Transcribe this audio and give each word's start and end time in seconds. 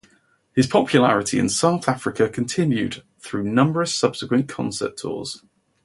His 0.53 0.65
popularity 0.65 1.37
in 1.37 1.47
South 1.47 1.87
Africa 1.87 2.27
continued 2.27 3.03
through 3.19 3.43
numerous 3.43 3.93
subsequent 3.93 4.47
concert 4.49 4.97
tours. 4.97 5.43